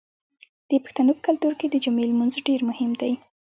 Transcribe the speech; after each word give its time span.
د 0.69 0.71
پښتنو 0.83 1.11
په 1.17 1.21
کلتور 1.27 1.53
کې 1.59 1.67
د 1.69 1.75
جمعې 1.83 2.05
لمونځ 2.11 2.33
ډیر 2.47 2.59
مهم 2.69 2.91
دی. 3.01 3.13